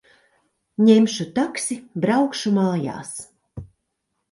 Ņemšu 0.87 1.27
taksi. 1.35 1.79
Braukšu 2.07 2.55
mājās. 2.59 3.15